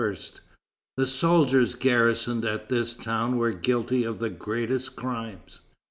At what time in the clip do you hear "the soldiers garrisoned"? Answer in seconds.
0.97-2.43